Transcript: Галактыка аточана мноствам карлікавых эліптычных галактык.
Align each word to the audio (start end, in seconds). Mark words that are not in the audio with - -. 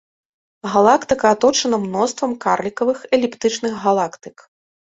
Галактыка 0.75 1.25
аточана 1.35 1.77
мноствам 1.85 2.31
карлікавых 2.47 3.07
эліптычных 3.19 3.73
галактык. 3.85 4.35